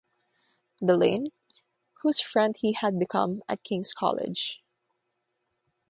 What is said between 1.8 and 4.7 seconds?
whose friend he had become at King's College.